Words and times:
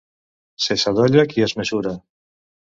Se 0.67 0.77
sadolla 0.85 1.27
qui 1.35 1.45
es 1.49 1.55
mesura. 1.63 1.97